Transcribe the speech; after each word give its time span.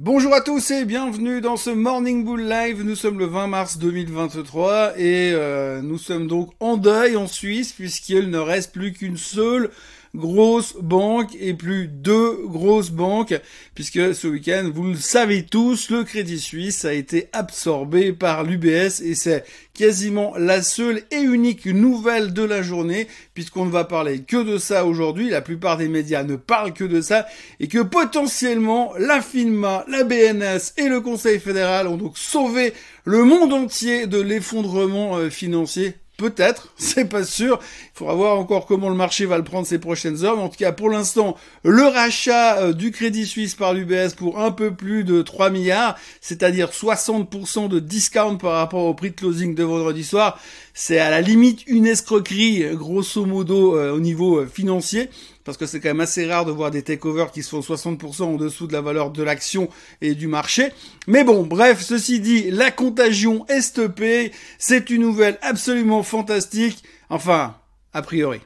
Bonjour 0.00 0.34
à 0.34 0.40
tous 0.40 0.72
et 0.72 0.84
bienvenue 0.84 1.40
dans 1.40 1.56
ce 1.56 1.70
Morning 1.70 2.24
Bull 2.24 2.48
Live. 2.48 2.82
Nous 2.82 2.96
sommes 2.96 3.20
le 3.20 3.26
20 3.26 3.46
mars 3.46 3.78
2023 3.78 4.98
et 4.98 5.30
euh, 5.32 5.82
nous 5.82 5.98
sommes 5.98 6.26
donc 6.26 6.50
en 6.58 6.76
deuil 6.76 7.16
en 7.16 7.28
Suisse 7.28 7.72
puisqu'il 7.72 8.28
ne 8.28 8.38
reste 8.38 8.72
plus 8.72 8.92
qu'une 8.92 9.16
seule 9.16 9.70
grosses 10.14 10.76
banques 10.80 11.36
et 11.40 11.54
plus 11.54 11.88
deux 11.88 12.46
grosses 12.46 12.90
banques, 12.90 13.34
puisque 13.74 14.14
ce 14.14 14.28
week-end, 14.28 14.70
vous 14.72 14.84
le 14.84 14.96
savez 14.96 15.42
tous, 15.42 15.90
le 15.90 16.04
Crédit 16.04 16.38
Suisse 16.38 16.84
a 16.84 16.92
été 16.92 17.28
absorbé 17.32 18.12
par 18.12 18.44
l'UBS 18.44 19.00
et 19.02 19.14
c'est 19.14 19.44
quasiment 19.74 20.34
la 20.38 20.62
seule 20.62 21.02
et 21.10 21.20
unique 21.20 21.66
nouvelle 21.66 22.32
de 22.32 22.42
la 22.42 22.62
journée, 22.62 23.08
puisqu'on 23.34 23.66
ne 23.66 23.70
va 23.70 23.84
parler 23.84 24.20
que 24.20 24.42
de 24.42 24.56
ça 24.56 24.86
aujourd'hui, 24.86 25.30
la 25.30 25.40
plupart 25.40 25.76
des 25.76 25.88
médias 25.88 26.22
ne 26.22 26.36
parlent 26.36 26.72
que 26.72 26.84
de 26.84 27.00
ça, 27.00 27.26
et 27.58 27.66
que 27.66 27.82
potentiellement 27.82 28.92
la 28.98 29.20
FINMA, 29.20 29.84
la 29.88 30.04
BNS 30.04 30.74
et 30.76 30.88
le 30.88 31.00
Conseil 31.00 31.40
fédéral 31.40 31.88
ont 31.88 31.96
donc 31.96 32.16
sauvé 32.16 32.72
le 33.04 33.24
monde 33.24 33.52
entier 33.52 34.06
de 34.06 34.20
l'effondrement 34.20 35.16
euh, 35.16 35.28
financier 35.28 35.94
Peut-être, 36.16 36.72
c'est 36.76 37.06
pas 37.06 37.24
sûr. 37.24 37.58
Il 37.62 37.98
faudra 37.98 38.14
voir 38.14 38.38
encore 38.38 38.66
comment 38.66 38.88
le 38.88 38.94
marché 38.94 39.26
va 39.26 39.36
le 39.36 39.44
prendre 39.44 39.66
ces 39.66 39.78
prochaines 39.78 40.24
heures. 40.24 40.36
Mais 40.36 40.42
en 40.42 40.48
tout 40.48 40.58
cas, 40.58 40.72
pour 40.72 40.88
l'instant, 40.88 41.36
le 41.64 41.82
rachat 41.82 42.58
euh, 42.58 42.72
du 42.72 42.92
Crédit 42.92 43.26
Suisse 43.26 43.54
par 43.54 43.74
l'UBS 43.74 44.14
pour 44.16 44.40
un 44.40 44.52
peu 44.52 44.72
plus 44.72 45.04
de 45.04 45.22
3 45.22 45.50
milliards, 45.50 45.96
c'est-à-dire 46.20 46.70
60% 46.70 47.68
de 47.68 47.80
discount 47.80 48.36
par 48.36 48.52
rapport 48.52 48.84
au 48.84 48.94
prix 48.94 49.10
de 49.10 49.16
closing 49.16 49.54
de 49.54 49.64
vendredi 49.64 50.04
soir, 50.04 50.38
c'est 50.72 50.98
à 50.98 51.10
la 51.10 51.20
limite 51.20 51.66
une 51.66 51.86
escroquerie, 51.86 52.64
grosso 52.74 53.24
modo, 53.26 53.76
euh, 53.76 53.92
au 53.92 54.00
niveau 54.00 54.38
euh, 54.38 54.46
financier 54.46 55.10
parce 55.44 55.58
que 55.58 55.66
c'est 55.66 55.80
quand 55.80 55.90
même 55.90 56.00
assez 56.00 56.26
rare 56.26 56.44
de 56.44 56.52
voir 56.52 56.70
des 56.70 56.82
takeovers 56.82 57.30
qui 57.30 57.42
se 57.42 57.50
font 57.50 57.60
60% 57.60 58.22
en 58.22 58.36
dessous 58.36 58.66
de 58.66 58.72
la 58.72 58.80
valeur 58.80 59.10
de 59.10 59.22
l'action 59.22 59.68
et 60.00 60.14
du 60.14 60.26
marché. 60.26 60.72
Mais 61.06 61.24
bon, 61.24 61.44
bref, 61.44 61.80
ceci 61.82 62.20
dit, 62.20 62.50
la 62.50 62.70
contagion 62.70 63.46
est 63.48 63.60
stoppée, 63.60 64.32
c'est 64.58 64.90
une 64.90 65.02
nouvelle 65.02 65.38
absolument 65.42 66.02
fantastique, 66.02 66.82
enfin, 67.10 67.56
a 67.92 68.02
priori. 68.02 68.40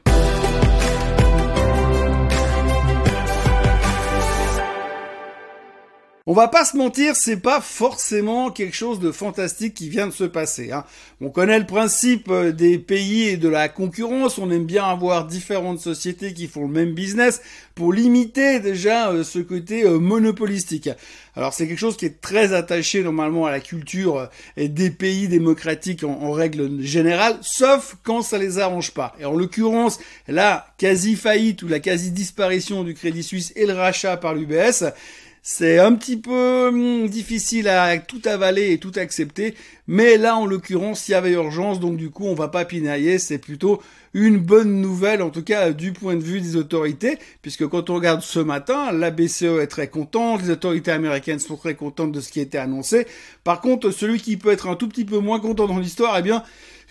On 6.31 6.33
va 6.33 6.47
pas 6.47 6.63
se 6.63 6.77
mentir, 6.77 7.15
c'est 7.15 7.37
pas 7.37 7.59
forcément 7.59 8.51
quelque 8.51 8.75
chose 8.75 8.99
de 8.99 9.11
fantastique 9.11 9.73
qui 9.73 9.89
vient 9.89 10.05
de 10.05 10.11
se 10.11 10.25
passer. 10.25 10.71
Hein. 10.71 10.85
On 11.21 11.31
connaît 11.31 11.57
le 11.57 11.65
principe 11.65 12.29
euh, 12.29 12.51
des 12.51 12.77
pays 12.77 13.29
et 13.29 13.35
de 13.35 13.49
la 13.49 13.67
concurrence. 13.67 14.37
On 14.37 14.51
aime 14.51 14.67
bien 14.67 14.83
avoir 14.83 15.25
différentes 15.25 15.79
sociétés 15.79 16.35
qui 16.35 16.45
font 16.45 16.67
le 16.67 16.71
même 16.71 16.93
business 16.93 17.41
pour 17.73 17.93
limiter 17.93 18.59
déjà 18.59 19.09
euh, 19.09 19.23
ce 19.23 19.39
côté 19.39 19.85
euh, 19.85 19.97
monopolistique. 19.97 20.91
Alors 21.35 21.51
c'est 21.51 21.67
quelque 21.67 21.79
chose 21.79 21.97
qui 21.97 22.05
est 22.05 22.21
très 22.21 22.53
attaché 22.53 23.01
normalement 23.01 23.47
à 23.47 23.51
la 23.51 23.59
culture 23.59 24.29
des 24.55 24.91
pays 24.91 25.29
démocratiques 25.29 26.03
en, 26.03 26.11
en 26.11 26.31
règle 26.31 26.79
générale, 26.83 27.39
sauf 27.41 27.95
quand 28.03 28.21
ça 28.21 28.37
les 28.37 28.59
arrange 28.59 28.91
pas. 28.91 29.15
Et 29.19 29.25
en 29.25 29.33
l'occurrence, 29.33 29.99
la 30.27 30.67
quasi 30.77 31.15
faillite 31.15 31.63
ou 31.63 31.67
la 31.67 31.79
quasi 31.79 32.11
disparition 32.11 32.83
du 32.83 32.93
Crédit 32.93 33.23
Suisse 33.23 33.51
et 33.55 33.65
le 33.65 33.73
rachat 33.73 34.15
par 34.17 34.35
l'UBS, 34.35 34.93
c'est 35.41 35.79
un 35.79 35.93
petit 35.93 36.17
peu 36.17 36.67
hum, 36.67 37.07
difficile 37.07 37.67
à 37.67 37.97
tout 37.97 38.21
avaler 38.25 38.71
et 38.71 38.77
tout 38.77 38.91
accepter, 38.95 39.55
mais 39.87 40.17
là 40.17 40.35
en 40.35 40.45
l'occurrence 40.45 41.07
il 41.07 41.11
y 41.11 41.15
avait 41.15 41.31
urgence, 41.31 41.79
donc 41.79 41.97
du 41.97 42.09
coup 42.09 42.25
on 42.25 42.35
va 42.35 42.47
pas 42.47 42.65
pinailler, 42.65 43.19
c'est 43.19 43.37
plutôt 43.37 43.81
une 44.13 44.37
bonne 44.37 44.81
nouvelle 44.81 45.21
en 45.21 45.29
tout 45.29 45.43
cas 45.43 45.71
du 45.71 45.93
point 45.93 46.15
de 46.15 46.23
vue 46.23 46.41
des 46.41 46.55
autorités, 46.55 47.17
puisque 47.41 47.67
quand 47.67 47.89
on 47.89 47.95
regarde 47.95 48.21
ce 48.21 48.39
matin, 48.39 48.91
la 48.91 49.11
BCE 49.11 49.59
est 49.61 49.67
très 49.67 49.87
contente, 49.87 50.41
les 50.41 50.51
autorités 50.51 50.91
américaines 50.91 51.39
sont 51.39 51.57
très 51.57 51.75
contentes 51.75 52.11
de 52.11 52.21
ce 52.21 52.31
qui 52.31 52.39
a 52.39 52.43
été 52.43 52.57
annoncé. 52.57 53.07
Par 53.43 53.61
contre, 53.61 53.91
celui 53.91 54.19
qui 54.19 54.37
peut 54.37 54.51
être 54.51 54.67
un 54.67 54.75
tout 54.75 54.87
petit 54.87 55.05
peu 55.05 55.19
moins 55.19 55.39
content 55.39 55.67
dans 55.67 55.79
l'histoire, 55.79 56.17
eh 56.17 56.21
bien 56.21 56.43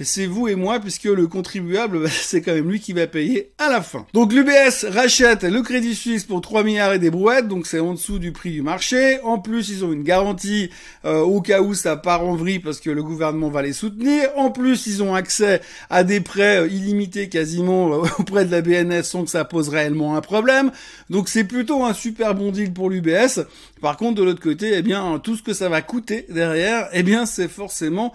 c'est 0.04 0.26
vous 0.26 0.48
et 0.48 0.54
moi, 0.54 0.80
puisque 0.80 1.04
le 1.04 1.26
contribuable, 1.26 2.08
c'est 2.10 2.40
quand 2.42 2.54
même 2.54 2.70
lui 2.70 2.80
qui 2.80 2.92
va 2.92 3.06
payer 3.06 3.50
à 3.58 3.68
la 3.68 3.82
fin. 3.82 4.06
Donc 4.14 4.32
l'UBS 4.32 4.86
rachète 4.90 5.44
le 5.44 5.62
Crédit 5.62 5.94
Suisse 5.94 6.24
pour 6.24 6.40
3 6.40 6.62
milliards 6.62 6.92
et 6.92 6.98
des 6.98 7.10
brouettes, 7.10 7.48
donc 7.48 7.66
c'est 7.66 7.80
en 7.80 7.94
dessous 7.94 8.18
du 8.18 8.32
prix 8.32 8.50
du 8.52 8.62
marché. 8.62 9.20
En 9.22 9.38
plus, 9.38 9.68
ils 9.70 9.84
ont 9.84 9.92
une 9.92 10.02
garantie 10.02 10.70
euh, 11.04 11.20
au 11.20 11.40
cas 11.40 11.60
où 11.60 11.74
ça 11.74 11.96
part 11.96 12.24
en 12.24 12.34
vrille, 12.34 12.58
parce 12.58 12.80
que 12.80 12.90
le 12.90 13.02
gouvernement 13.02 13.50
va 13.50 13.62
les 13.62 13.72
soutenir. 13.72 14.28
En 14.36 14.50
plus, 14.50 14.86
ils 14.86 15.02
ont 15.02 15.14
accès 15.14 15.60
à 15.90 16.04
des 16.04 16.20
prêts 16.20 16.58
euh, 16.58 16.68
illimités 16.68 17.28
quasiment 17.28 17.92
euh, 17.92 18.06
auprès 18.18 18.44
de 18.44 18.50
la 18.50 18.60
BNS 18.60 19.02
sans 19.02 19.24
que 19.24 19.30
ça 19.30 19.44
pose 19.44 19.68
réellement 19.68 20.16
un 20.16 20.20
problème. 20.20 20.70
Donc 21.10 21.28
c'est 21.28 21.44
plutôt 21.44 21.84
un 21.84 21.94
super 21.94 22.34
bon 22.34 22.50
deal 22.50 22.72
pour 22.72 22.90
l'UBS. 22.90 23.40
Par 23.80 23.96
contre, 23.96 24.16
de 24.16 24.24
l'autre 24.24 24.42
côté, 24.42 24.72
eh 24.74 24.82
bien, 24.82 25.20
tout 25.22 25.36
ce 25.36 25.42
que 25.42 25.52
ça 25.52 25.68
va 25.68 25.82
coûter 25.82 26.26
derrière, 26.28 26.88
eh 26.92 27.02
bien, 27.02 27.26
c'est 27.26 27.48
forcément 27.48 28.12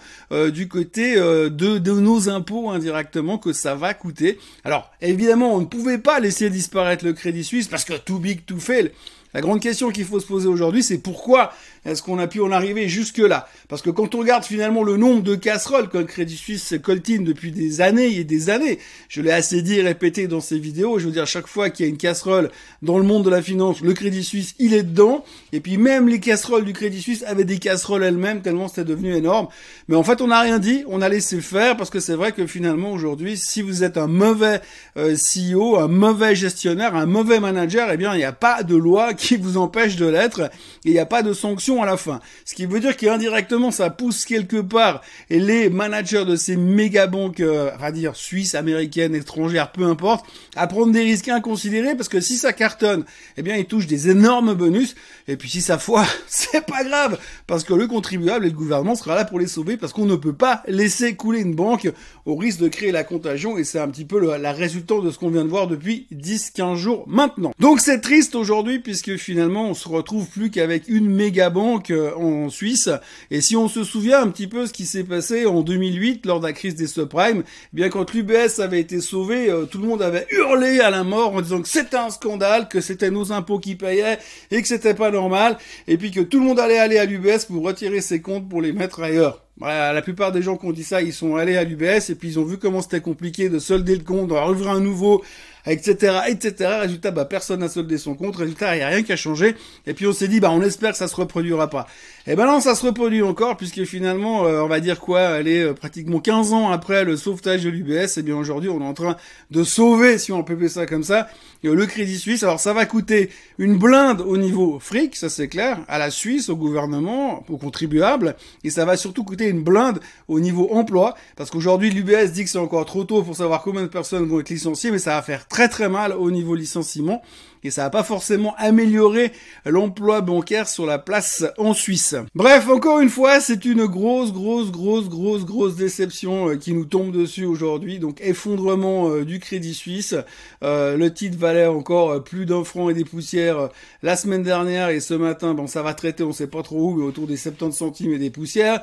du 0.51 0.67
côté 0.67 1.15
de 1.15 1.72
de, 1.79 1.91
nos 1.91 2.29
impôts 2.29 2.69
indirectement 2.69 3.37
que 3.37 3.53
ça 3.53 3.75
va 3.75 3.93
coûter. 3.93 4.39
Alors, 4.63 4.91
évidemment, 5.01 5.55
on 5.55 5.61
ne 5.61 5.65
pouvait 5.65 5.97
pas 5.97 6.19
laisser 6.19 6.49
disparaître 6.49 7.05
le 7.05 7.13
Crédit 7.13 7.43
Suisse 7.43 7.67
parce 7.67 7.85
que 7.85 7.93
too 7.93 8.19
big 8.19 8.45
to 8.45 8.57
fail. 8.57 8.91
La 9.33 9.41
grande 9.41 9.61
question 9.61 9.89
qu'il 9.89 10.05
faut 10.05 10.19
se 10.19 10.27
poser 10.27 10.47
aujourd'hui, 10.47 10.83
c'est 10.83 10.99
pourquoi 10.99 11.53
est-ce 11.85 12.01
qu'on 12.01 12.19
a 12.19 12.27
pu 12.27 12.39
en 12.39 12.51
arriver 12.51 12.87
jusque-là? 12.87 13.47
Parce 13.67 13.81
que 13.81 13.89
quand 13.89 14.13
on 14.15 14.19
regarde 14.19 14.45
finalement 14.45 14.83
le 14.83 14.95
nombre 14.95 15.23
de 15.23 15.35
casseroles 15.35 15.89
que 15.89 15.97
le 15.97 16.05
Crédit 16.05 16.37
Suisse 16.37 16.63
se 16.63 16.75
coltine 16.75 17.23
depuis 17.23 17.51
des 17.51 17.81
années 17.81 18.15
et 18.15 18.23
des 18.23 18.49
années, 18.49 18.79
je 19.09 19.21
l'ai 19.21 19.31
assez 19.31 19.61
dit 19.61 19.79
et 19.79 19.81
répété 19.81 20.27
dans 20.27 20.39
ces 20.39 20.59
vidéos, 20.59 20.99
je 20.99 21.07
veux 21.07 21.11
dire, 21.11 21.25
chaque 21.25 21.47
fois 21.47 21.69
qu'il 21.69 21.85
y 21.85 21.89
a 21.89 21.89
une 21.89 21.97
casserole 21.97 22.51
dans 22.83 22.97
le 22.97 23.03
monde 23.03 23.25
de 23.25 23.29
la 23.29 23.41
finance, 23.41 23.81
le 23.81 23.93
Crédit 23.93 24.23
Suisse, 24.23 24.53
il 24.59 24.73
est 24.73 24.83
dedans. 24.83 25.25
Et 25.51 25.59
puis 25.59 25.77
même 25.77 26.07
les 26.07 26.19
casseroles 26.19 26.63
du 26.63 26.73
Crédit 26.73 27.01
Suisse 27.01 27.23
avaient 27.25 27.43
des 27.43 27.57
casseroles 27.57 28.03
elles-mêmes, 28.03 28.41
tellement 28.41 28.67
c'était 28.67 28.85
devenu 28.85 29.15
énorme. 29.15 29.47
Mais 29.87 29.95
en 29.95 30.03
fait, 30.03 30.21
on 30.21 30.27
n'a 30.27 30.41
rien 30.41 30.59
dit, 30.59 30.83
on 30.87 31.01
a 31.01 31.09
laissé 31.09 31.41
faire, 31.41 31.75
parce 31.75 31.89
que 31.89 31.99
c'est 31.99 32.15
vrai 32.15 32.33
que 32.33 32.45
finalement, 32.45 32.91
aujourd'hui, 32.91 33.35
si 33.35 33.61
vous 33.61 33.83
êtes 33.83 33.97
un 33.97 34.07
mauvais 34.07 34.61
euh, 34.97 35.15
CEO, 35.15 35.77
un 35.79 35.87
mauvais 35.87 36.35
gestionnaire, 36.35 36.95
un 36.95 37.07
mauvais 37.07 37.39
manager, 37.39 37.89
eh 37.91 37.97
bien, 37.97 38.13
il 38.13 38.17
n'y 38.17 38.23
a 38.23 38.31
pas 38.31 38.63
de 38.63 38.75
loi 38.75 39.13
qui 39.13 39.22
vous 39.31 39.57
empêche 39.57 39.95
de 39.95 40.05
l'être, 40.05 40.41
et 40.85 40.89
il 40.89 40.91
n'y 40.91 40.99
a 40.99 41.05
pas 41.05 41.23
de 41.23 41.33
sanction 41.33 41.81
à 41.81 41.85
la 41.85 41.97
fin. 41.97 42.19
Ce 42.45 42.53
qui 42.53 42.65
veut 42.65 42.79
dire 42.79 42.97
qu'indirectement, 42.97 43.71
ça 43.71 43.89
pousse 43.89 44.25
quelque 44.25 44.61
part 44.61 45.01
les 45.29 45.69
managers 45.69 46.25
de 46.25 46.35
ces 46.35 46.55
méga 46.55 47.07
banques, 47.07 47.39
euh, 47.39 47.71
à 47.81 47.91
dire 47.91 48.15
suisses, 48.15 48.55
américaines, 48.55 49.15
étrangères, 49.15 49.71
peu 49.71 49.85
importe, 49.85 50.25
à 50.55 50.67
prendre 50.67 50.91
des 50.91 51.01
risques 51.01 51.29
inconsidérés 51.29 51.95
parce 51.95 52.09
que 52.09 52.19
si 52.19 52.37
ça 52.37 52.53
cartonne, 52.53 53.05
eh 53.37 53.41
bien, 53.41 53.55
ils 53.55 53.65
touchent 53.65 53.87
des 53.87 54.09
énormes 54.09 54.53
bonus. 54.53 54.95
Et 55.27 55.37
puis 55.37 55.49
si 55.49 55.61
ça 55.61 55.77
foire, 55.77 56.07
c'est 56.27 56.65
pas 56.65 56.83
grave 56.83 57.17
parce 57.47 57.63
que 57.63 57.73
le 57.73 57.87
contribuable 57.87 58.45
et 58.45 58.49
le 58.49 58.55
gouvernement 58.55 58.95
sera 58.95 59.15
là 59.15 59.25
pour 59.25 59.39
les 59.39 59.47
sauver 59.47 59.77
parce 59.77 59.93
qu'on 59.93 60.05
ne 60.05 60.15
peut 60.15 60.33
pas 60.33 60.63
laisser 60.67 61.15
couler 61.15 61.39
une 61.39 61.55
banque 61.55 61.89
au 62.25 62.35
risque 62.35 62.59
de 62.59 62.67
créer 62.67 62.91
la 62.91 63.03
contagion 63.03 63.57
et 63.57 63.63
c'est 63.63 63.79
un 63.79 63.87
petit 63.87 64.05
peu 64.05 64.37
la 64.37 64.51
résultante 64.51 65.03
de 65.05 65.11
ce 65.11 65.17
qu'on 65.17 65.29
vient 65.29 65.43
de 65.43 65.49
voir 65.49 65.67
depuis 65.67 66.07
10-15 66.13 66.75
jours 66.75 67.05
maintenant. 67.07 67.53
Donc 67.59 67.79
c'est 67.79 68.01
triste 68.01 68.35
aujourd'hui 68.35 68.79
puisque 68.79 69.12
finalement 69.17 69.69
on 69.69 69.73
se 69.73 69.87
retrouve 69.87 70.27
plus 70.27 70.51
qu'avec 70.51 70.87
une 70.87 71.09
méga 71.09 71.49
banque 71.49 71.91
euh, 71.91 72.15
en 72.15 72.49
Suisse. 72.49 72.89
Et 73.31 73.41
si 73.41 73.55
on 73.55 73.67
se 73.67 73.83
souvient 73.83 74.21
un 74.21 74.29
petit 74.29 74.47
peu 74.47 74.65
ce 74.65 74.73
qui 74.73 74.85
s'est 74.85 75.03
passé 75.03 75.45
en 75.45 75.61
2008 75.61 76.25
lors 76.25 76.39
de 76.39 76.47
la 76.47 76.53
crise 76.53 76.75
des 76.75 76.87
subprimes, 76.87 77.43
eh 77.45 77.75
bien 77.75 77.89
quand 77.89 78.13
l'UBS 78.13 78.59
avait 78.59 78.79
été 78.79 79.01
sauvé, 79.01 79.49
euh, 79.49 79.65
tout 79.65 79.79
le 79.79 79.87
monde 79.87 80.01
avait 80.01 80.27
hurlé 80.31 80.79
à 80.79 80.89
la 80.89 81.03
mort 81.03 81.33
en 81.33 81.41
disant 81.41 81.61
que 81.61 81.67
c'était 81.67 81.97
un 81.97 82.09
scandale, 82.09 82.67
que 82.67 82.81
c'était 82.81 83.11
nos 83.11 83.31
impôts 83.31 83.59
qui 83.59 83.75
payaient 83.75 84.19
et 84.51 84.61
que 84.61 84.67
c'était 84.67 84.93
pas 84.93 85.11
normal, 85.11 85.57
et 85.87 85.97
puis 85.97 86.11
que 86.11 86.21
tout 86.21 86.39
le 86.39 86.45
monde 86.45 86.59
allait 86.59 86.79
aller 86.79 86.97
à 86.97 87.05
l'UBS 87.05 87.45
pour 87.47 87.63
retirer 87.63 88.01
ses 88.01 88.21
comptes 88.21 88.49
pour 88.49 88.61
les 88.61 88.73
mettre 88.73 89.01
ailleurs. 89.01 89.43
la 89.59 90.01
plupart 90.01 90.31
des 90.31 90.41
gens 90.41 90.57
qui 90.57 90.65
ont 90.65 90.71
dit 90.71 90.83
ça, 90.83 91.01
ils 91.01 91.13
sont 91.13 91.35
allés 91.35 91.57
à 91.57 91.63
l'UBS 91.63 92.09
et 92.09 92.15
puis 92.15 92.29
ils 92.29 92.39
ont 92.39 92.45
vu 92.45 92.57
comment 92.57 92.81
c'était 92.81 93.01
compliqué 93.01 93.49
de 93.49 93.59
solder 93.59 93.95
le 93.95 94.03
compte, 94.03 94.29
de 94.29 94.33
rouvrir 94.33 94.71
un 94.71 94.79
nouveau, 94.79 95.23
etc., 95.65 96.19
etc. 96.27 96.77
Résultat, 96.81 97.11
bah, 97.11 97.25
personne 97.25 97.61
n'a 97.61 97.69
soldé 97.69 97.97
son 97.97 98.15
compte. 98.15 98.35
Résultat, 98.35 98.75
il 98.75 98.79
n'y 98.79 98.83
a 98.83 98.87
rien 98.87 99.03
qui 99.03 99.11
a 99.11 99.15
changé. 99.15 99.55
Et 99.87 99.93
puis 99.93 100.07
on 100.07 100.13
s'est 100.13 100.27
dit, 100.27 100.39
bah, 100.39 100.51
on 100.51 100.61
espère 100.61 100.91
que 100.91 100.97
ça 100.97 101.07
se 101.07 101.15
reproduira 101.15 101.69
pas. 101.69 101.87
Et 102.25 102.35
ben 102.35 102.45
non, 102.45 102.61
ça 102.61 102.73
se 102.73 102.85
reproduit 102.85 103.21
encore, 103.21 103.57
puisque 103.57 103.83
finalement, 103.83 104.45
euh, 104.45 104.61
on 104.61 104.67
va 104.67 104.79
dire 104.79 105.01
quoi, 105.01 105.41
est 105.41 105.61
euh, 105.61 105.73
pratiquement 105.73 106.19
15 106.19 106.53
ans 106.53 106.71
après 106.71 107.03
le 107.03 107.17
sauvetage 107.17 107.63
de 107.63 107.69
l'UBS, 107.69 108.17
et 108.17 108.21
bien 108.21 108.37
aujourd'hui, 108.37 108.69
on 108.69 108.79
est 108.79 108.85
en 108.85 108.93
train 108.93 109.17
de 109.51 109.63
sauver, 109.63 110.17
si 110.17 110.31
on 110.31 110.41
peut 110.41 110.53
appeler 110.53 110.69
ça 110.69 110.85
comme 110.85 111.03
ça, 111.03 111.27
le 111.71 111.85
Crédit 111.85 112.17
Suisse. 112.17 112.43
Alors 112.43 112.59
ça 112.59 112.73
va 112.73 112.85
coûter 112.85 113.29
une 113.57 113.77
blinde 113.77 114.21
au 114.21 114.37
niveau 114.37 114.79
fric, 114.79 115.15
ça 115.15 115.29
c'est 115.29 115.47
clair, 115.47 115.79
à 115.87 115.97
la 115.97 116.11
Suisse, 116.11 116.49
au 116.49 116.55
gouvernement, 116.55 117.43
aux 117.49 117.57
contribuables, 117.57 118.35
et 118.63 118.69
ça 118.69 118.85
va 118.85 118.97
surtout 118.97 119.23
coûter 119.23 119.49
une 119.49 119.61
blinde 119.61 119.99
au 120.27 120.39
niveau 120.39 120.69
emploi, 120.71 121.15
parce 121.35 121.49
qu'aujourd'hui, 121.49 121.89
l'UBS 121.89 122.31
dit 122.31 122.43
que 122.45 122.49
c'est 122.49 122.57
encore 122.57 122.85
trop 122.85 123.03
tôt 123.03 123.21
pour 123.23 123.35
savoir 123.35 123.63
combien 123.63 123.81
de 123.81 123.87
personnes 123.87 124.25
vont 124.25 124.39
être 124.39 124.49
licenciées, 124.49 124.91
mais 124.91 124.99
ça 124.99 125.15
va 125.15 125.21
faire 125.21 125.47
très 125.53 125.69
très 125.69 125.87
mal 125.87 126.11
au 126.11 126.31
niveau 126.31 126.55
licenciement. 126.55 127.21
Et 127.63 127.71
ça 127.71 127.83
va 127.83 127.89
pas 127.89 128.03
forcément 128.03 128.55
améliorer 128.57 129.31
l'emploi 129.65 130.21
bancaire 130.21 130.67
sur 130.67 130.85
la 130.85 130.99
place 130.99 131.45
en 131.57 131.73
Suisse. 131.73 132.15
Bref, 132.35 132.67
encore 132.69 132.99
une 132.99 133.09
fois, 133.09 133.39
c'est 133.39 133.65
une 133.65 133.85
grosse, 133.85 134.33
grosse, 134.33 134.71
grosse, 134.71 135.09
grosse, 135.09 135.45
grosse 135.45 135.75
déception 135.75 136.49
euh, 136.49 136.55
qui 136.55 136.73
nous 136.73 136.85
tombe 136.85 137.11
dessus 137.11 137.45
aujourd'hui. 137.45 137.99
Donc 137.99 138.19
effondrement 138.21 139.09
euh, 139.09 139.25
du 139.25 139.39
Crédit 139.39 139.73
Suisse. 139.73 140.15
Euh, 140.63 140.97
le 140.97 141.13
titre 141.13 141.37
valait 141.37 141.67
encore 141.67 142.23
plus 142.23 142.45
d'un 142.45 142.63
franc 142.63 142.89
et 142.89 142.93
des 142.93 143.05
poussières 143.05 143.69
la 144.01 144.15
semaine 144.15 144.43
dernière 144.43 144.89
et 144.89 144.99
ce 144.99 145.13
matin, 145.13 145.53
bon, 145.53 145.67
ça 145.67 145.81
va 145.81 145.93
traiter, 145.93 146.23
on 146.23 146.33
sait 146.33 146.47
pas 146.47 146.63
trop 146.63 146.91
où, 146.91 146.95
mais 146.95 147.03
autour 147.03 147.27
des 147.27 147.37
70 147.37 147.75
centimes 147.75 148.13
et 148.13 148.17
des 148.17 148.29
poussières. 148.29 148.81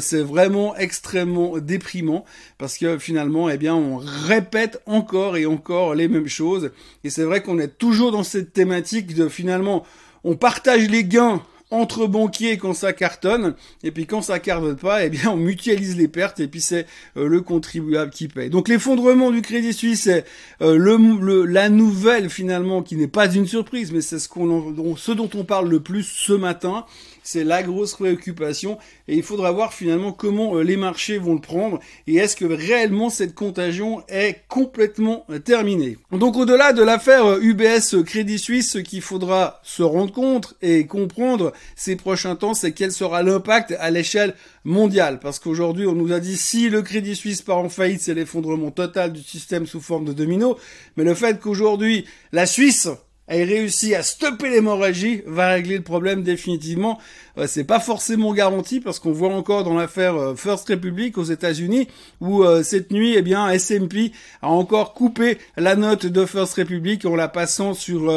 c'est 0.00 0.22
vraiment 0.22 0.76
extrêmement 0.76 1.58
déprimant 1.58 2.24
parce 2.58 2.78
que 2.78 2.98
finalement, 2.98 3.48
eh 3.48 3.56
bien, 3.56 3.74
on 3.74 3.96
répète 3.96 4.80
encore 4.86 5.36
et 5.36 5.46
encore 5.46 5.94
les 5.94 6.08
mêmes 6.08 6.28
choses. 6.28 6.70
Et 7.04 7.10
c'est 7.10 7.24
vrai 7.24 7.42
qu'on 7.42 7.58
est 7.58 7.78
toujours 7.78 8.11
dans 8.12 8.22
cette 8.22 8.52
thématique 8.52 9.14
de 9.14 9.28
finalement, 9.28 9.84
on 10.22 10.36
partage 10.36 10.88
les 10.88 11.04
gains 11.04 11.42
entre 11.72 12.06
banquiers 12.06 12.58
quand 12.58 12.74
ça 12.74 12.92
cartonne, 12.92 13.54
et 13.82 13.90
puis 13.90 14.06
quand 14.06 14.20
ça 14.20 14.38
cartonne 14.38 14.76
pas, 14.76 15.04
eh 15.04 15.10
bien 15.10 15.30
on 15.30 15.36
mutualise 15.36 15.96
les 15.96 16.06
pertes, 16.06 16.38
et 16.38 16.46
puis 16.46 16.60
c'est 16.60 16.86
euh, 17.16 17.26
le 17.26 17.40
contribuable 17.40 18.10
qui 18.10 18.28
paye. 18.28 18.50
Donc 18.50 18.68
l'effondrement 18.68 19.30
du 19.30 19.40
Crédit 19.40 19.72
Suisse, 19.72 20.02
c'est 20.02 20.24
euh, 20.60 20.76
le, 20.76 21.46
la 21.46 21.70
nouvelle 21.70 22.28
finalement 22.28 22.82
qui 22.82 22.96
n'est 22.96 23.08
pas 23.08 23.32
une 23.32 23.46
surprise, 23.46 23.90
mais 23.90 24.02
c'est 24.02 24.18
ce, 24.18 24.28
ce 24.28 25.12
dont 25.12 25.30
on 25.34 25.44
parle 25.44 25.68
le 25.68 25.80
plus 25.80 26.04
ce 26.04 26.34
matin. 26.34 26.84
C'est 27.24 27.44
la 27.44 27.62
grosse 27.62 27.94
préoccupation 27.94 28.78
et 29.06 29.14
il 29.14 29.22
faudra 29.22 29.52
voir 29.52 29.72
finalement 29.72 30.10
comment 30.10 30.56
euh, 30.56 30.62
les 30.64 30.76
marchés 30.76 31.18
vont 31.18 31.34
le 31.34 31.40
prendre 31.40 31.78
et 32.08 32.16
est-ce 32.16 32.34
que 32.34 32.44
réellement 32.44 33.10
cette 33.10 33.32
contagion 33.32 34.02
est 34.08 34.40
complètement 34.48 35.24
terminée. 35.44 35.98
Donc 36.10 36.36
au-delà 36.36 36.72
de 36.72 36.82
l'affaire 36.82 37.38
UBS 37.38 38.02
Crédit 38.04 38.40
Suisse, 38.40 38.72
ce 38.72 38.78
qu'il 38.78 39.02
faudra 39.02 39.60
se 39.62 39.84
rendre 39.84 40.12
compte 40.12 40.56
et 40.62 40.86
comprendre 40.88 41.52
ces 41.76 41.96
prochains 41.96 42.36
temps, 42.36 42.54
c'est 42.54 42.72
quel 42.72 42.92
sera 42.92 43.22
l'impact 43.22 43.74
à 43.78 43.90
l'échelle 43.90 44.34
mondiale. 44.64 45.18
Parce 45.20 45.38
qu'aujourd'hui, 45.38 45.86
on 45.86 45.94
nous 45.94 46.12
a 46.12 46.20
dit 46.20 46.36
si 46.36 46.68
le 46.68 46.82
Crédit 46.82 47.16
Suisse 47.16 47.42
part 47.42 47.58
en 47.58 47.68
faillite, 47.68 48.00
c'est 48.00 48.14
l'effondrement 48.14 48.70
total 48.70 49.12
du 49.12 49.22
système 49.22 49.66
sous 49.66 49.80
forme 49.80 50.04
de 50.04 50.12
domino. 50.12 50.58
Mais 50.96 51.04
le 51.04 51.14
fait 51.14 51.40
qu'aujourd'hui, 51.40 52.06
la 52.32 52.46
Suisse 52.46 52.88
ait 53.36 53.44
réussi 53.44 53.94
à 53.94 54.02
stopper 54.02 54.50
l'hémorragie 54.50 55.22
va 55.26 55.48
régler 55.48 55.76
le 55.76 55.82
problème 55.82 56.22
définitivement. 56.22 56.98
Euh, 57.38 57.46
c'est 57.46 57.64
pas 57.64 57.80
forcément 57.80 58.34
garanti 58.34 58.80
parce 58.80 58.98
qu'on 58.98 59.12
voit 59.12 59.32
encore 59.32 59.64
dans 59.64 59.74
l'affaire 59.74 60.16
euh, 60.16 60.34
First 60.34 60.68
Republic 60.68 61.16
aux 61.16 61.24
États-Unis 61.24 61.88
où 62.20 62.44
euh, 62.44 62.62
cette 62.62 62.90
nuit, 62.90 63.14
eh 63.16 63.22
bien, 63.22 63.48
S&P 63.48 64.12
a 64.42 64.48
encore 64.48 64.92
coupé 64.92 65.38
la 65.56 65.74
note 65.74 66.04
de 66.04 66.26
First 66.26 66.54
Republic 66.54 67.06
en 67.06 67.16
la 67.16 67.28
passant 67.28 67.74
sur 67.74 68.12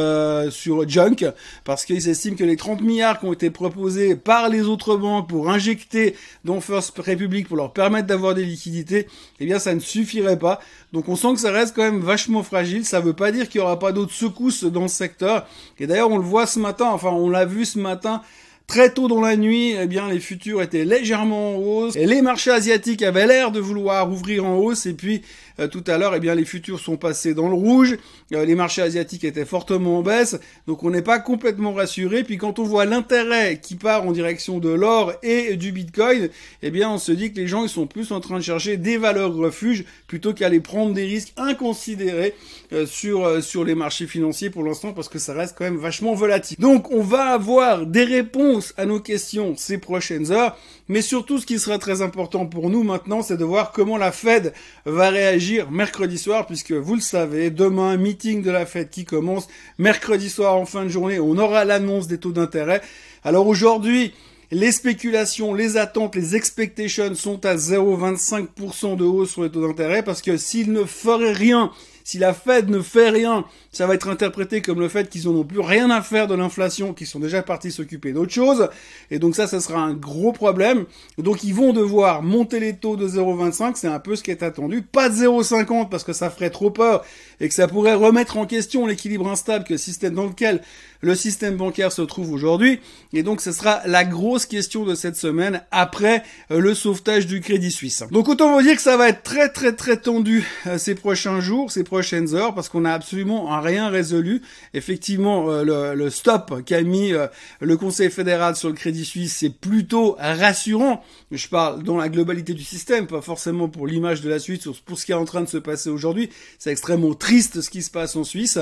sur 0.51 0.87
junk 0.87 1.31
parce 1.63 1.85
qu'ils 1.85 2.09
estiment 2.09 2.35
que 2.35 2.43
les 2.43 2.57
30 2.57 2.81
milliards 2.81 3.19
qui 3.19 3.25
ont 3.25 3.33
été 3.33 3.49
proposés 3.49 4.15
par 4.15 4.49
les 4.49 4.63
autres 4.63 4.97
banques 4.97 5.29
pour 5.29 5.49
injecter 5.49 6.15
dans 6.43 6.59
First 6.59 6.97
Republic 6.99 7.47
pour 7.47 7.57
leur 7.57 7.71
permettre 7.71 8.07
d'avoir 8.07 8.35
des 8.35 8.43
liquidités, 8.43 9.07
eh 9.39 9.45
bien, 9.45 9.59
ça 9.59 9.73
ne 9.73 9.79
suffirait 9.79 10.39
pas. 10.39 10.59
Donc 10.93 11.09
on 11.09 11.15
sent 11.15 11.33
que 11.33 11.39
ça 11.39 11.51
reste 11.51 11.75
quand 11.75 11.83
même 11.83 12.01
vachement 12.01 12.43
fragile. 12.43 12.85
Ça 12.85 12.99
veut 12.99 13.13
pas 13.13 13.31
dire 13.31 13.49
qu'il 13.49 13.59
y 13.59 13.63
aura 13.63 13.79
pas 13.79 13.91
d'autres 13.91 14.13
secousses 14.13 14.63
dans 14.63 14.83
le 14.83 14.87
secteur. 15.05 15.47
Et 15.79 15.87
d'ailleurs, 15.87 16.11
on 16.11 16.17
le 16.17 16.23
voit 16.23 16.47
ce 16.47 16.59
matin. 16.59 16.87
Enfin, 16.91 17.09
on 17.09 17.29
l'a 17.29 17.45
vu 17.45 17.65
ce 17.65 17.79
matin 17.79 18.21
Très 18.67 18.91
tôt 18.91 19.07
dans 19.07 19.21
la 19.21 19.35
nuit, 19.35 19.75
eh 19.79 19.85
bien, 19.85 20.09
les 20.09 20.19
futurs 20.19 20.59
étaient 20.59 20.85
légèrement 20.85 21.55
en 21.55 21.59
hausse. 21.59 21.95
Et 21.95 22.07
les 22.07 22.23
marchés 22.23 22.49
asiatiques 22.49 23.03
avaient 23.03 23.27
l'air 23.27 23.51
de 23.51 23.59
vouloir 23.59 24.11
ouvrir 24.11 24.43
en 24.43 24.57
hausse. 24.57 24.87
Et 24.87 24.93
puis, 24.93 25.21
euh, 25.59 25.67
tout 25.67 25.83
à 25.85 25.99
l'heure, 25.99 26.15
eh 26.15 26.19
bien, 26.19 26.33
les 26.33 26.45
futurs 26.45 26.79
sont 26.79 26.97
passés 26.97 27.35
dans 27.35 27.47
le 27.47 27.53
rouge. 27.53 27.95
Euh, 28.33 28.43
les 28.43 28.55
marchés 28.55 28.81
asiatiques 28.81 29.23
étaient 29.23 29.45
fortement 29.45 29.99
en 29.99 30.01
baisse. 30.01 30.39
Donc, 30.65 30.83
on 30.83 30.89
n'est 30.89 31.03
pas 31.03 31.19
complètement 31.19 31.73
rassuré. 31.73 32.23
Puis, 32.23 32.37
quand 32.37 32.57
on 32.57 32.63
voit 32.63 32.85
l'intérêt 32.85 33.59
qui 33.61 33.75
part 33.75 34.07
en 34.07 34.11
direction 34.11 34.57
de 34.57 34.69
l'or 34.69 35.13
et 35.21 35.57
du 35.57 35.71
bitcoin, 35.71 36.29
eh 36.63 36.71
bien, 36.71 36.89
on 36.89 36.97
se 36.97 37.11
dit 37.11 37.31
que 37.31 37.37
les 37.37 37.47
gens, 37.47 37.63
ils 37.63 37.69
sont 37.69 37.85
plus 37.85 38.11
en 38.11 38.19
train 38.19 38.37
de 38.37 38.43
chercher 38.43 38.77
des 38.77 38.97
valeurs 38.97 39.35
refuges 39.35 39.85
plutôt 40.07 40.33
qu'aller 40.33 40.59
prendre 40.59 40.95
des 40.95 41.05
risques 41.05 41.33
inconsidérés 41.37 42.33
euh, 42.73 42.87
sur, 42.87 43.43
sur 43.43 43.63
les 43.63 43.75
marchés 43.75 44.07
financiers 44.07 44.49
pour 44.49 44.63
l'instant 44.63 44.91
parce 44.91 45.07
que 45.07 45.19
ça 45.19 45.33
reste 45.33 45.55
quand 45.55 45.65
même 45.65 45.77
vachement 45.77 46.15
volatile. 46.15 46.57
Donc, 46.59 46.91
on 46.91 47.03
va 47.03 47.25
avoir 47.25 47.85
des 47.85 48.03
réponses 48.03 48.54
à 48.77 48.85
nos 48.85 48.99
questions 48.99 49.55
ces 49.57 49.77
prochaines 49.77 50.31
heures, 50.31 50.57
mais 50.87 51.01
surtout 51.01 51.37
ce 51.37 51.45
qui 51.45 51.59
sera 51.59 51.77
très 51.77 52.01
important 52.01 52.45
pour 52.45 52.69
nous 52.69 52.83
maintenant, 52.83 53.21
c'est 53.21 53.37
de 53.37 53.45
voir 53.45 53.71
comment 53.71 53.97
la 53.97 54.11
Fed 54.11 54.53
va 54.85 55.09
réagir 55.09 55.71
mercredi 55.71 56.17
soir, 56.17 56.45
puisque 56.45 56.71
vous 56.71 56.95
le 56.95 57.01
savez, 57.01 57.49
demain, 57.49 57.97
meeting 57.97 58.41
de 58.41 58.51
la 58.51 58.65
Fed 58.65 58.89
qui 58.89 59.05
commence, 59.05 59.47
mercredi 59.77 60.29
soir 60.29 60.55
en 60.55 60.65
fin 60.65 60.83
de 60.83 60.89
journée, 60.89 61.19
on 61.19 61.37
aura 61.37 61.65
l'annonce 61.65 62.07
des 62.07 62.17
taux 62.17 62.31
d'intérêt. 62.31 62.81
Alors 63.23 63.47
aujourd'hui, 63.47 64.13
les 64.51 64.71
spéculations, 64.71 65.53
les 65.53 65.77
attentes, 65.77 66.15
les 66.15 66.35
expectations 66.35 67.15
sont 67.15 67.45
à 67.45 67.55
0,25% 67.55 68.95
de 68.95 69.03
hausse 69.03 69.31
sur 69.31 69.43
les 69.43 69.49
taux 69.49 69.67
d'intérêt 69.67 70.03
parce 70.03 70.21
que 70.21 70.37
s'ils 70.37 70.71
ne 70.71 70.85
feraient 70.85 71.33
rien, 71.33 71.71
si 72.05 72.19
la 72.19 72.35
Fed 72.35 72.69
ne 72.69 72.81
fait 72.81 73.09
rien, 73.09 73.45
ça 73.71 73.87
va 73.87 73.95
être 73.95 74.07
interprété 74.07 74.61
comme 74.61 74.79
le 74.79 74.89
fait 74.89 75.09
qu'ils 75.09 75.25
n'ont 75.25 75.43
plus 75.43 75.59
rien 75.59 75.89
à 75.89 76.03
faire 76.03 76.27
de 76.27 76.35
l'inflation, 76.35 76.93
qu'ils 76.93 77.07
sont 77.07 77.19
déjà 77.19 77.41
partis 77.41 77.71
s'occuper 77.71 78.13
d'autre 78.13 78.31
chose. 78.31 78.69
Et 79.09 79.17
donc 79.17 79.35
ça, 79.35 79.47
ça 79.47 79.59
sera 79.59 79.79
un 79.79 79.95
gros 79.95 80.31
problème. 80.31 80.85
Donc 81.17 81.43
ils 81.43 81.55
vont 81.55 81.73
devoir 81.73 82.21
monter 82.21 82.59
les 82.59 82.75
taux 82.75 82.95
de 82.95 83.07
0,25, 83.07 83.71
c'est 83.73 83.87
un 83.87 83.99
peu 83.99 84.15
ce 84.15 84.21
qui 84.21 84.29
est 84.29 84.43
attendu. 84.43 84.83
Pas 84.83 85.09
de 85.09 85.15
0,50 85.15 85.89
parce 85.89 86.03
que 86.03 86.13
ça 86.13 86.29
ferait 86.29 86.51
trop 86.51 86.69
peur 86.69 87.03
et 87.39 87.49
que 87.49 87.55
ça 87.55 87.67
pourrait 87.67 87.95
remettre 87.95 88.37
en 88.37 88.45
question 88.45 88.85
l'équilibre 88.85 89.27
instable 89.27 89.65
que 89.65 89.73
le 89.73 89.79
système 89.79 90.13
dans 90.13 90.27
lequel 90.27 90.61
le 91.01 91.15
système 91.15 91.55
bancaire 91.55 91.91
se 91.91 92.01
trouve 92.01 92.31
aujourd'hui. 92.31 92.79
Et 93.13 93.23
donc 93.23 93.41
ce 93.41 93.51
sera 93.51 93.81
la 93.85 94.05
grosse 94.05 94.45
question 94.45 94.85
de 94.85 94.95
cette 94.95 95.15
semaine 95.15 95.63
après 95.71 96.23
euh, 96.51 96.59
le 96.59 96.73
sauvetage 96.73 97.27
du 97.27 97.41
Crédit 97.41 97.71
Suisse. 97.71 98.03
Donc 98.11 98.27
autant 98.27 98.53
vous 98.53 98.61
dire 98.61 98.75
que 98.75 98.81
ça 98.81 98.97
va 98.97 99.09
être 99.09 99.23
très 99.23 99.49
très 99.49 99.73
très 99.73 99.97
tendu 99.97 100.45
euh, 100.67 100.77
ces 100.77 100.95
prochains 100.95 101.39
jours, 101.39 101.71
prochaines 101.95 102.35
heures, 102.35 102.53
parce 102.53 102.67
qu'on 102.67 102.83
a 102.83 102.91
absolument 102.91 103.57
rien 103.61 103.87
résolu. 103.87 104.41
Effectivement, 104.73 105.49
euh, 105.49 105.93
le, 105.95 106.09
stop 106.09 106.61
qu'a 106.65 106.81
mis 106.81 107.13
euh, 107.13 107.27
le 107.61 107.77
Conseil 107.77 108.11
fédéral 108.11 108.57
sur 108.57 108.67
le 108.67 108.75
Crédit 108.75 109.05
Suisse, 109.05 109.37
c'est 109.39 109.49
plutôt 109.49 110.17
rassurant. 110.19 111.01
Je 111.31 111.47
parle 111.47 111.83
dans 111.83 111.95
la 111.95 112.09
globalité 112.09 112.53
du 112.53 112.65
système, 112.65 113.07
pas 113.07 113.21
forcément 113.21 113.69
pour 113.69 113.87
l'image 113.87 114.19
de 114.19 114.29
la 114.29 114.39
Suisse, 114.39 114.67
pour 114.85 114.99
ce 114.99 115.05
qui 115.05 115.13
est 115.13 115.15
en 115.15 115.23
train 115.23 115.41
de 115.41 115.47
se 115.47 115.57
passer 115.57 115.89
aujourd'hui. 115.89 116.29
C'est 116.59 116.69
extrêmement 116.69 117.13
triste 117.13 117.61
ce 117.61 117.69
qui 117.69 117.81
se 117.81 117.91
passe 117.91 118.17
en 118.17 118.25
Suisse. 118.25 118.59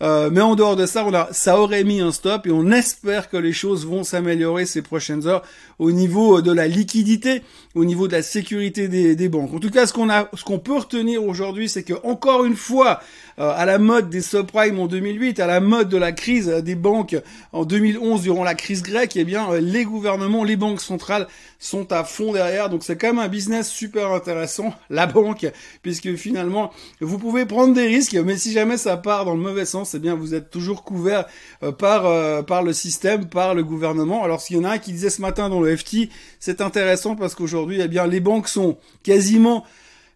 Euh, 0.00 0.30
mais 0.32 0.42
en 0.42 0.54
dehors 0.54 0.76
de 0.76 0.86
ça, 0.86 1.04
on 1.04 1.12
a, 1.12 1.28
ça 1.32 1.58
aurait 1.58 1.82
mis 1.82 2.00
un 2.00 2.12
stop 2.12 2.46
et 2.46 2.52
on 2.52 2.70
espère 2.70 3.28
que 3.30 3.36
les 3.36 3.52
choses 3.52 3.84
vont 3.84 4.04
s'améliorer 4.04 4.64
ces 4.64 4.82
prochaines 4.82 5.26
heures 5.26 5.42
au 5.80 5.90
niveau 5.90 6.40
de 6.40 6.52
la 6.52 6.68
liquidité, 6.68 7.42
au 7.74 7.84
niveau 7.84 8.06
de 8.06 8.12
la 8.12 8.22
sécurité 8.22 8.86
des, 8.86 9.16
des 9.16 9.28
banques. 9.28 9.52
En 9.54 9.58
tout 9.58 9.70
cas, 9.70 9.86
ce 9.88 9.92
qu'on 9.92 10.08
a, 10.08 10.28
ce 10.34 10.44
qu'on 10.44 10.60
peut 10.60 10.78
retenir 10.78 11.24
aujourd'hui, 11.24 11.68
c'est 11.68 11.82
que 11.82 11.94
encore 12.04 12.44
une 12.44 12.54
fois, 12.54 12.75
euh, 13.38 13.52
à 13.54 13.66
la 13.66 13.78
mode 13.78 14.08
des 14.08 14.22
subprimes 14.22 14.78
en 14.78 14.86
2008, 14.86 15.40
à 15.40 15.46
la 15.46 15.60
mode 15.60 15.90
de 15.90 15.98
la 15.98 16.12
crise 16.12 16.48
des 16.48 16.74
banques 16.74 17.16
en 17.52 17.64
2011 17.64 18.22
durant 18.22 18.44
la 18.44 18.54
crise 18.54 18.82
grecque, 18.82 19.14
eh 19.16 19.24
bien 19.24 19.50
euh, 19.50 19.60
les 19.60 19.84
gouvernements, 19.84 20.42
les 20.42 20.56
banques 20.56 20.80
centrales 20.80 21.26
sont 21.58 21.92
à 21.92 22.04
fond 22.04 22.32
derrière. 22.32 22.70
Donc 22.70 22.82
c'est 22.82 22.96
quand 22.96 23.08
même 23.08 23.18
un 23.18 23.28
business 23.28 23.68
super 23.68 24.12
intéressant, 24.12 24.72
la 24.90 25.06
banque, 25.06 25.46
puisque 25.82 26.14
finalement 26.14 26.72
vous 27.02 27.18
pouvez 27.18 27.44
prendre 27.44 27.74
des 27.74 27.86
risques, 27.86 28.14
mais 28.14 28.38
si 28.38 28.52
jamais 28.52 28.78
ça 28.78 28.96
part 28.96 29.26
dans 29.26 29.34
le 29.34 29.40
mauvais 29.40 29.66
sens, 29.66 29.94
eh 29.94 29.98
bien 29.98 30.14
vous 30.14 30.34
êtes 30.34 30.50
toujours 30.50 30.82
couvert 30.82 31.26
euh, 31.62 31.72
par 31.72 32.06
par 32.46 32.62
le 32.62 32.72
système, 32.72 33.26
par 33.26 33.54
le 33.54 33.64
gouvernement. 33.64 34.24
Alors 34.24 34.40
s'il 34.40 34.56
y 34.56 34.58
en 34.58 34.64
a 34.64 34.70
un 34.70 34.78
qui 34.78 34.92
disait 34.92 35.10
ce 35.10 35.20
matin 35.20 35.50
dans 35.50 35.60
le 35.60 35.76
FT, 35.76 36.08
c'est 36.40 36.62
intéressant 36.62 37.16
parce 37.16 37.34
qu'aujourd'hui, 37.34 37.80
eh 37.82 37.88
bien 37.88 38.06
les 38.06 38.20
banques 38.20 38.48
sont 38.48 38.78
quasiment 39.02 39.64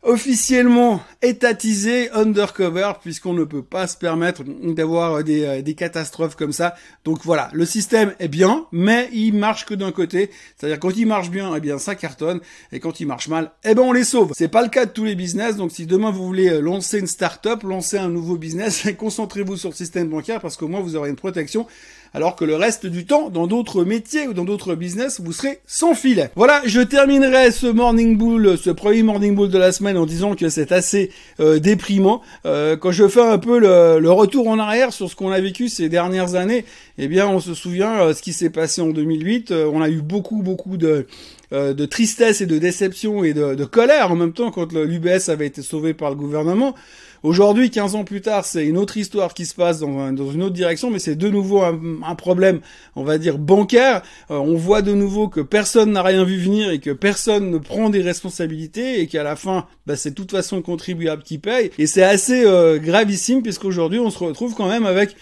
officiellement 0.03 1.03
étatisé 1.21 2.11
undercover 2.13 2.93
puisqu'on 3.03 3.35
ne 3.35 3.45
peut 3.45 3.63
pas 3.63 3.87
se 3.87 3.97
permettre 3.97 4.43
d'avoir 4.45 5.23
des, 5.23 5.45
euh, 5.45 5.63
des, 5.63 5.75
catastrophes 5.75 6.37
comme 6.37 6.53
ça. 6.53 6.75
Donc 7.05 7.21
voilà, 7.25 7.51
le 7.53 7.67
système 7.67 8.15
est 8.19 8.29
bien, 8.29 8.67
mais 8.73 9.11
il 9.13 9.35
marche 9.35 9.67
que 9.67 9.75
d'un 9.75 9.93
côté. 9.93 10.31
C'est-à-dire 10.57 10.81
quand 10.81 10.97
il 10.97 11.07
marche 11.07 11.31
bien, 11.31 11.55
eh 11.55 11.61
bien 11.61 11.79
ça 11.79 11.95
cartonne, 11.95 12.41
et 12.73 12.81
quand 12.81 13.01
il 13.01 13.07
marche 13.07 13.29
mal, 13.29 13.53
eh 13.65 13.75
ben 13.75 13.83
on 13.83 13.93
les 13.93 14.05
sauve. 14.05 14.33
C'est 14.35 14.49
pas 14.49 14.63
le 14.63 14.69
cas 14.69 14.87
de 14.87 14.91
tous 14.91 15.05
les 15.05 15.15
business. 15.15 15.57
Donc 15.57 15.71
si 15.71 15.87
demain 15.87 16.11
vous 16.11 16.27
voulez 16.27 16.49
euh, 16.49 16.61
lancer 16.61 16.99
une 16.99 17.07
start-up, 17.07 17.63
lancer 17.63 17.99
un 17.99 18.09
nouveau 18.09 18.37
business, 18.37 18.87
concentrez-vous 18.99 19.57
sur 19.59 19.69
le 19.69 19.75
système 19.75 20.09
bancaire 20.09 20.41
parce 20.41 20.57
qu'au 20.57 20.69
moins 20.69 20.81
vous 20.81 20.97
aurez 20.97 21.11
une 21.11 21.17
protection 21.17 21.67
alors 22.13 22.37
que 22.37 22.45
le 22.45 22.57
reste 22.57 22.87
du 22.87 23.07
temps, 23.07 23.31
dans 23.31 23.47
d'autres 23.47 23.85
métiers 23.85 24.27
ou 24.27 24.33
dans 24.33 24.45
d'autres 24.45 24.75
business, 24.75 25.21
vous 25.21 25.33
serez 25.33 25.61
sans 25.67 25.95
filet. 25.95 26.31
Voilà, 26.35 26.63
je 26.65 26.81
terminerai 26.81 27.53
ce 27.53 27.67
morning 27.67 28.17
bull, 28.17 28.59
ce 28.59 28.71
premier 28.71 29.03
morning 29.03 29.35
bull 29.35 29.49
de 29.49 29.59
la 29.59 29.73
semaine 29.73 29.90
en 29.97 30.07
disant 30.07 30.35
que 30.35 30.49
c'est 30.49 30.73
assez 30.73 31.11
euh, 31.41 31.59
déprimant. 31.59 32.23
Euh, 32.47 32.77
quand 32.77 32.93
je 32.93 33.09
fais 33.09 33.23
un 33.23 33.39
peu 33.39 33.59
le, 33.59 34.11
retour 34.11 34.49
en 34.49 34.59
arrière 34.59 34.93
sur 34.93 35.09
ce 35.09 35.17
qu'on 35.17 35.31
a 35.31 35.41
vécu 35.41 35.69
ces 35.69 35.89
dernières 35.89 36.35
années, 36.35 36.65
eh 36.99 37.09
bien, 37.09 37.29
on 37.29 37.41
se 37.41 37.55
souvient 37.55 38.01
euh, 38.01 38.15
ce 38.15 38.23
qui 38.23 38.33
s'est 38.33 38.51
passé 38.51 38.81
en 38.81 38.91
2008. 38.91 39.53
on 39.53 39.81
a 39.83 39.89
eu 39.89 40.03
beaucoup, 40.03 40.43
beaucoup 40.43 40.77
de 40.77 41.07
de 41.53 41.85
tristesse 41.85 42.41
et 42.43 42.47
de 42.47 42.59
déception 42.59 43.25
et 43.25 43.35
de, 43.35 43.57
de 43.57 43.65
colère 43.65 44.13
en 44.13 44.15
même 44.15 44.33
temps 44.33 44.53
quand 44.53 44.73
l'UBS 44.73 45.31
avait 45.31 45.49
été 45.49 45.63
sauvé 45.63 45.95
par 45.95 46.11
le 46.11 46.15
gouvernement. 46.15 46.77
Aujourd'hui, 47.23 47.69
15 47.69 47.97
ans 47.97 48.05
plus 48.05 48.23
tard, 48.23 48.47
c'est 48.47 48.65
une 48.67 48.79
autre 48.79 48.97
histoire 48.97 49.35
qui 49.35 49.45
se 49.45 49.55
passe 49.55 49.79
dans, 49.79 50.11
dans 50.11 50.31
une 50.31 50.43
autre 50.43 50.55
direction, 50.55 50.91
mais 50.91 50.99
c'est 50.99 51.17
de 51.17 51.29
nouveau 51.29 51.63
un, 51.63 52.15
problème, 52.15 52.61
on 52.97 53.05
va 53.05 53.19
dire, 53.19 53.37
bancaire. 53.37 54.01
Euh, 54.31 54.39
on 54.39 54.55
voit 54.55 54.81
de 54.81 54.95
nouveau 54.95 55.29
que 55.29 55.41
personne 55.41 55.93
n'a 55.93 56.03
rien 56.03 56.25
vu 56.25 56.39
venir 56.39 56.71
et 56.71 56.79
que 56.79 56.91
personne 56.91 57.51
ne 57.51 57.59
prend 57.59 57.91
des 57.91 58.01
responsabilités 58.01 59.01
et 59.03 59.07
qu'à 59.07 59.23
la 59.23 59.37
fin, 59.37 59.67
bah, 59.87 59.97
c'est 59.97 60.11
de 60.11 60.15
toute 60.15 60.31
façon 60.31 60.57
le 60.57 60.63
contribuable 60.63 61.23
qui 61.23 61.39
paye. 61.39 61.71
Et 61.79 61.87
c'est 61.87 62.03
assez 62.03 62.45
euh, 62.45 62.79
gravissime 62.79 63.43
puisqu'aujourd'hui, 63.43 63.99
on 63.99 64.11
se 64.11 64.19
retrouve 64.19 64.55
quand 64.55 64.69
même 64.69 64.87
avec 64.87 65.17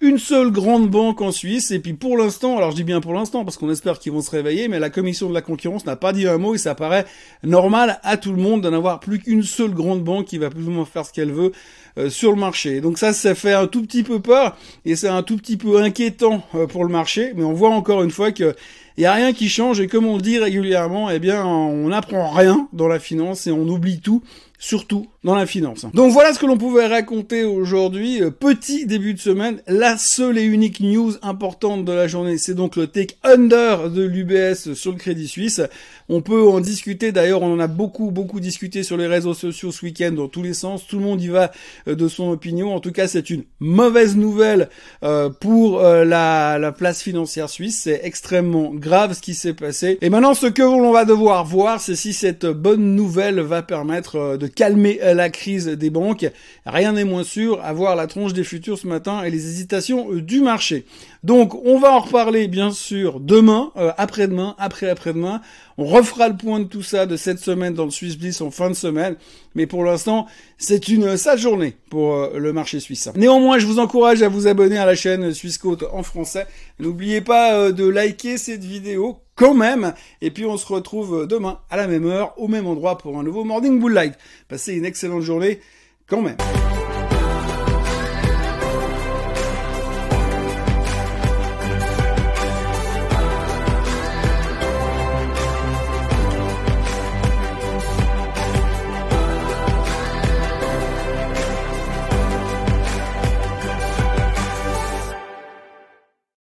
une 0.00 0.18
seule 0.18 0.50
grande 0.50 0.90
banque 0.90 1.22
en 1.22 1.32
Suisse, 1.32 1.70
et 1.70 1.78
puis 1.78 1.94
pour 1.94 2.18
l'instant, 2.18 2.58
alors 2.58 2.70
je 2.70 2.76
dis 2.76 2.84
bien 2.84 3.00
pour 3.00 3.14
l'instant, 3.14 3.44
parce 3.44 3.56
qu'on 3.56 3.70
espère 3.70 3.98
qu'ils 3.98 4.12
vont 4.12 4.20
se 4.20 4.30
réveiller, 4.30 4.68
mais 4.68 4.78
la 4.78 4.90
commission 4.90 5.26
de 5.30 5.34
la 5.34 5.40
concurrence 5.40 5.86
n'a 5.86 5.96
pas 5.96 6.12
dit 6.12 6.28
un 6.28 6.36
mot, 6.36 6.54
et 6.54 6.58
ça 6.58 6.74
paraît 6.74 7.06
normal 7.42 7.98
à 8.02 8.18
tout 8.18 8.32
le 8.32 8.36
monde 8.36 8.60
d'en 8.60 8.74
avoir 8.74 9.00
plus 9.00 9.20
qu'une 9.20 9.42
seule 9.42 9.70
grande 9.70 10.04
banque 10.04 10.26
qui 10.26 10.36
va 10.36 10.50
plus 10.50 10.68
ou 10.68 10.70
moins 10.70 10.84
faire 10.84 11.06
ce 11.06 11.14
qu'elle 11.14 11.32
veut 11.32 11.52
euh, 11.96 12.10
sur 12.10 12.30
le 12.30 12.36
marché. 12.36 12.82
Donc 12.82 12.98
ça, 12.98 13.14
ça 13.14 13.34
fait 13.34 13.54
un 13.54 13.66
tout 13.66 13.80
petit 13.80 14.02
peu 14.02 14.20
peur, 14.20 14.58
et 14.84 14.96
c'est 14.96 15.08
un 15.08 15.22
tout 15.22 15.38
petit 15.38 15.56
peu 15.56 15.80
inquiétant 15.80 16.42
euh, 16.54 16.66
pour 16.66 16.84
le 16.84 16.90
marché, 16.90 17.32
mais 17.34 17.44
on 17.44 17.54
voit 17.54 17.70
encore 17.70 18.02
une 18.02 18.10
fois 18.10 18.32
que 18.32 18.54
il 18.96 19.02
y 19.02 19.06
a 19.06 19.12
rien 19.12 19.32
qui 19.32 19.48
change, 19.48 19.80
et 19.80 19.88
comme 19.88 20.06
on 20.06 20.16
le 20.16 20.22
dit 20.22 20.38
régulièrement, 20.38 21.10
eh 21.10 21.18
bien, 21.18 21.44
on 21.44 21.88
n'apprend 21.88 22.30
rien 22.30 22.68
dans 22.72 22.88
la 22.88 22.98
finance, 22.98 23.46
et 23.46 23.50
on 23.50 23.68
oublie 23.68 24.00
tout, 24.00 24.22
surtout 24.58 25.06
dans 25.22 25.34
la 25.34 25.46
finance. 25.46 25.86
Donc 25.92 26.12
voilà 26.12 26.32
ce 26.32 26.38
que 26.38 26.46
l'on 26.46 26.56
pouvait 26.56 26.86
raconter 26.86 27.44
aujourd'hui. 27.44 28.22
Euh, 28.22 28.30
petit 28.30 28.86
début 28.86 29.12
de 29.12 29.18
semaine, 29.18 29.60
la 29.66 29.98
seule 29.98 30.38
et 30.38 30.44
unique 30.44 30.80
news 30.80 31.14
importante 31.22 31.84
de 31.84 31.92
la 31.92 32.06
journée, 32.06 32.38
c'est 32.38 32.54
donc 32.54 32.76
le 32.76 32.86
take 32.86 33.16
under 33.24 33.90
de 33.90 34.02
l'UBS 34.02 34.74
sur 34.74 34.92
le 34.92 34.98
Crédit 34.98 35.28
Suisse. 35.28 35.60
On 36.08 36.22
peut 36.22 36.48
en 36.48 36.60
discuter, 36.60 37.10
d'ailleurs 37.10 37.42
on 37.42 37.52
en 37.52 37.58
a 37.58 37.66
beaucoup 37.66 38.12
beaucoup 38.12 38.38
discuté 38.38 38.84
sur 38.84 38.96
les 38.96 39.08
réseaux 39.08 39.34
sociaux 39.34 39.72
ce 39.72 39.84
week-end 39.84 40.12
dans 40.12 40.28
tous 40.28 40.42
les 40.42 40.54
sens, 40.54 40.86
tout 40.86 40.98
le 40.98 41.04
monde 41.04 41.20
y 41.20 41.28
va 41.28 41.50
euh, 41.88 41.96
de 41.96 42.08
son 42.08 42.30
opinion. 42.30 42.74
En 42.74 42.80
tout 42.80 42.92
cas 42.92 43.08
c'est 43.08 43.28
une 43.28 43.42
mauvaise 43.58 44.16
nouvelle 44.16 44.68
euh, 45.02 45.28
pour 45.28 45.80
la, 45.82 46.58
la 46.58 46.72
place 46.72 47.02
financière 47.02 47.50
suisse, 47.50 47.80
c'est 47.82 48.00
extrêmement 48.04 48.72
grave 48.72 48.85
ce 48.86 49.20
qui 49.20 49.34
s'est 49.34 49.54
passé. 49.54 49.98
Et 50.00 50.10
maintenant 50.10 50.34
ce 50.34 50.46
que 50.46 50.62
l'on 50.62 50.92
va 50.92 51.04
devoir 51.04 51.44
voir, 51.44 51.80
c'est 51.80 51.96
si 51.96 52.12
cette 52.12 52.46
bonne 52.46 52.94
nouvelle 52.94 53.40
va 53.40 53.62
permettre 53.62 54.36
de 54.36 54.46
calmer 54.46 55.00
la 55.02 55.28
crise 55.30 55.66
des 55.66 55.90
banques. 55.90 56.26
Rien 56.64 56.92
n'est 56.92 57.04
moins 57.04 57.24
sûr 57.24 57.60
à 57.62 57.72
voir 57.72 57.96
la 57.96 58.06
tronche 58.06 58.32
des 58.32 58.44
futurs 58.44 58.78
ce 58.78 58.86
matin 58.86 59.22
et 59.24 59.30
les 59.30 59.46
hésitations 59.46 60.12
euh, 60.12 60.22
du 60.22 60.40
marché. 60.40 60.84
Donc 61.22 61.54
on 61.64 61.78
va 61.78 61.92
en 61.92 62.00
reparler 62.00 62.48
bien 62.48 62.70
sûr 62.70 63.20
demain, 63.20 63.72
euh, 63.76 63.92
après-demain, 63.98 64.54
après-après-demain. 64.58 65.40
On 65.78 65.84
refera 65.84 66.28
le 66.28 66.36
point 66.36 66.60
de 66.60 66.64
tout 66.64 66.82
ça 66.82 67.04
de 67.04 67.16
cette 67.16 67.38
semaine 67.38 67.74
dans 67.74 67.84
le 67.84 67.90
Swiss 67.90 68.16
Bliss 68.16 68.40
en 68.40 68.50
fin 68.50 68.70
de 68.70 68.74
semaine. 68.74 69.16
Mais 69.54 69.66
pour 69.66 69.84
l'instant, 69.84 70.26
c'est 70.58 70.88
une 70.88 71.16
sale 71.16 71.38
journée 71.38 71.76
pour 71.90 72.14
euh, 72.14 72.38
le 72.38 72.52
marché 72.52 72.80
suisse. 72.80 73.08
Néanmoins, 73.16 73.58
je 73.58 73.66
vous 73.66 73.78
encourage 73.78 74.22
à 74.22 74.28
vous 74.28 74.46
abonner 74.46 74.78
à 74.78 74.86
la 74.86 74.94
chaîne 74.94 75.32
Swissquote 75.32 75.84
en 75.92 76.02
français. 76.02 76.46
N'oubliez 76.78 77.20
pas 77.20 77.72
de 77.72 77.88
liker 77.88 78.38
cette 78.38 78.64
vidéo 78.64 79.18
quand 79.34 79.54
même. 79.54 79.94
Et 80.20 80.30
puis 80.30 80.44
on 80.44 80.56
se 80.56 80.66
retrouve 80.66 81.26
demain 81.26 81.60
à 81.70 81.76
la 81.76 81.86
même 81.86 82.06
heure, 82.06 82.34
au 82.36 82.48
même 82.48 82.66
endroit 82.66 82.98
pour 82.98 83.18
un 83.18 83.22
nouveau 83.22 83.44
Morning 83.44 83.78
Bull 83.78 83.92
Light. 83.92 84.14
Passez 84.48 84.74
une 84.74 84.84
excellente 84.84 85.22
journée 85.22 85.60
quand 86.06 86.22
même. 86.22 86.36